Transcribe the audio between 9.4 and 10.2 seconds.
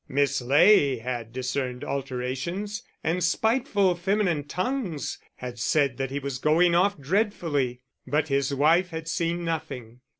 nothing.